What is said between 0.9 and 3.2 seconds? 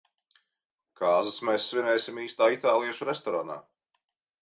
Kāzas mēs svinēsim īstā itāliešu